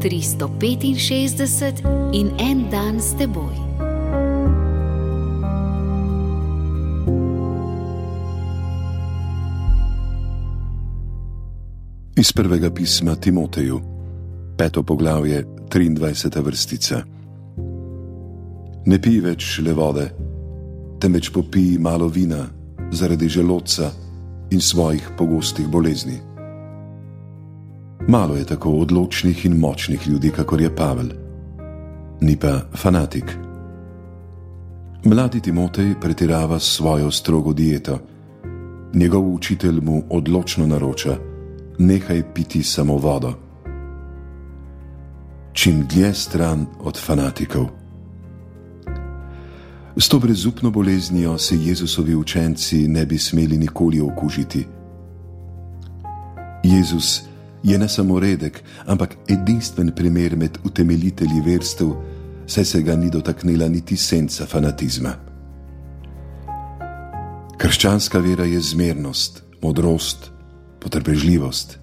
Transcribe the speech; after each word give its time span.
365 0.00 1.82
in 2.12 2.30
en 2.38 2.70
dan 2.70 3.00
s 3.00 3.12
teboj. 3.18 3.54
Iz 12.16 12.32
prvega 12.32 12.70
pisma 12.70 13.14
Timoteju, 13.16 13.80
peto 14.56 14.82
poglavje, 14.82 15.44
23. 15.68 16.42
vrstica. 16.42 17.02
Ne 18.86 18.98
pij 19.00 19.20
več 19.20 19.58
le 19.60 19.72
vode, 19.76 20.08
temveč 21.00 21.28
popij 21.32 21.78
malo 21.78 22.08
vina 22.08 22.48
zaradi 22.92 23.28
želodca 23.28 23.92
in 24.50 24.60
svojih 24.60 25.10
pogostih 25.18 25.68
bolezni. 25.68 26.29
Malo 28.08 28.36
je 28.36 28.44
tako 28.44 28.70
odločnih 28.70 29.46
in 29.46 29.56
močnih 29.56 30.08
ljudi, 30.08 30.30
kakor 30.30 30.60
je 30.60 30.76
Pavel, 30.76 31.08
ni 32.20 32.36
pa 32.36 32.60
fanatik. 32.76 33.36
Mladi 35.04 35.40
Timotej 35.40 35.94
pretirava 36.00 36.58
s 36.58 36.76
svojo 36.76 37.10
strogo 37.10 37.52
dieto. 37.52 37.98
Njegov 38.94 39.34
učitelj 39.34 39.80
mu 39.80 40.02
odločno 40.10 40.66
naroča: 40.66 41.16
nehaj 41.78 42.22
piti 42.34 42.62
samo 42.62 42.96
vodo. 42.96 43.32
Čim 45.52 45.86
dlje 45.86 46.14
stran 46.14 46.66
od 46.80 47.00
fanatikov. 47.00 47.66
S 49.96 50.08
to 50.08 50.18
brezupno 50.18 50.70
boleznijo 50.70 51.38
se 51.38 51.56
Jezusovi 51.56 52.14
učenci 52.14 52.88
ne 52.88 53.06
bi 53.06 53.18
smeli 53.18 53.58
nikoli 53.58 54.00
okužiti. 54.00 54.66
Jezus 56.62 57.29
je 57.62 57.78
ne 57.78 57.88
samo 57.88 58.20
redek, 58.20 58.62
ampak 58.86 59.16
edinstven 59.28 59.92
primer 59.96 60.36
med 60.36 60.58
utemeljitelji 60.64 61.40
verstev, 61.46 61.92
saj 62.46 62.64
se 62.64 62.82
ga 62.82 62.96
ni 62.96 63.10
dotaknila 63.10 63.68
niti 63.68 63.96
senca 63.96 64.46
fanatizma. 64.46 65.12
Krščanska 67.60 68.18
vera 68.18 68.44
je 68.44 68.60
zmernost, 68.60 69.42
modrost, 69.62 70.30
potrpežljivost. 70.80 71.78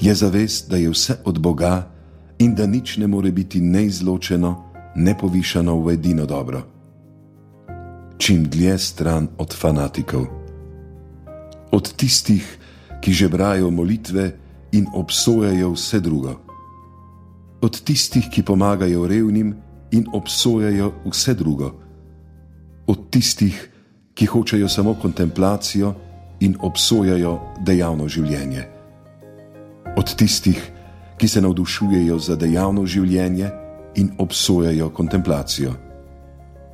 Je 0.00 0.14
zavest, 0.14 0.70
da 0.70 0.76
je 0.76 0.90
vse 0.90 1.16
od 1.24 1.38
Boga 1.38 1.88
in 2.38 2.54
da 2.54 2.66
nič 2.66 2.96
ne 2.96 3.06
more 3.06 3.30
biti 3.30 3.60
neizločeno, 3.60 4.56
nepovišano 4.96 5.76
v 5.80 5.92
edino 5.94 6.26
dobro. 6.26 6.66
Čim 8.18 8.44
dlje 8.44 8.78
stran 8.78 9.28
od 9.38 9.54
fanatikov, 9.54 10.26
od 11.70 11.92
tistih, 11.96 12.58
ki 13.00 13.12
žebrajo 13.12 13.70
molitve 13.70 14.41
in 14.72 14.86
obsojajo 14.94 15.72
vse 15.72 16.00
drugo, 16.00 16.40
od 17.62 17.80
tistih, 17.84 18.28
ki 18.30 18.42
pomagajo 18.42 19.06
revnim 19.06 19.54
in 19.90 20.06
obsojajo 20.12 20.92
vse 21.04 21.34
drugo, 21.34 21.72
od 22.86 23.10
tistih, 23.10 23.68
ki 24.14 24.26
hočejo 24.26 24.68
samo 24.68 24.94
kontemplacijo 24.94 25.94
in 26.40 26.56
obsojajo 26.60 27.38
dejavno 27.60 28.08
življenje, 28.08 28.64
od 29.96 30.14
tistih, 30.16 30.58
ki 31.18 31.28
se 31.28 31.40
navdušujejo 31.40 32.18
za 32.18 32.36
dejavno 32.36 32.86
življenje 32.86 33.50
in 33.94 34.10
obsojajo 34.18 34.90
kontemplacijo, 34.90 35.72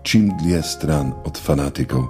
čim 0.03 0.31
dlje 0.43 0.63
stran 0.63 1.13
od 1.27 1.37
fanatikov. 1.37 2.07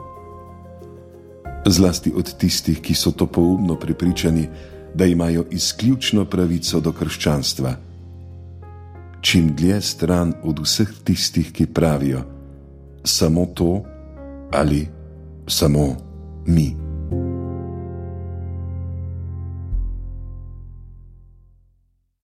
Zlasti 1.67 2.13
od 2.17 2.31
tistih, 2.39 2.79
ki 2.81 2.95
so 2.95 3.11
to 3.11 3.27
poumno 3.27 3.75
prepričani, 3.77 4.47
da 4.95 5.05
imajo 5.05 5.45
izključno 5.51 6.25
pravico 6.25 6.81
do 6.81 6.93
krščanstva. 6.93 7.75
Čim 9.21 9.55
dlje 9.57 9.81
stran 9.81 10.35
od 10.43 10.59
vseh 10.59 10.89
tistih, 11.05 11.53
ki 11.53 11.67
pravijo: 11.67 12.23
samo 13.05 13.47
to 13.55 13.85
ali 14.53 14.89
samo 15.47 15.97
mi. 16.47 16.88